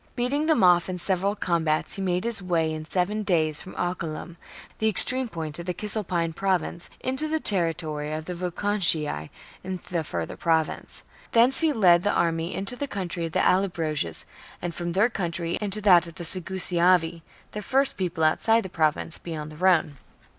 [0.15, 4.35] Beating them off in several combats, he made his way in seven days from Ocelum,^
[4.79, 9.29] the extreme point of the Cisalpine Province, into the territory of the Vocontii
[9.63, 11.03] in the Further Province:
[11.33, 14.25] thence he led the army into the country of the AUobroges,
[14.59, 17.21] and from their country into that of the Segusiavi,
[17.51, 19.97] the first people outside the Province, beyond the Rhone.